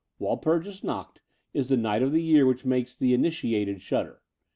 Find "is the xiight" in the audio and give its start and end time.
1.53-2.01